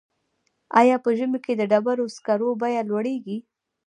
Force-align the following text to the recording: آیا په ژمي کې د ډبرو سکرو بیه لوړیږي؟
آیا 0.79 0.95
په 1.03 1.09
ژمي 1.17 1.39
کې 1.45 1.53
د 1.59 1.61
ډبرو 1.71 2.05
سکرو 2.15 2.49
بیه 2.61 2.81
لوړیږي؟ 2.89 3.37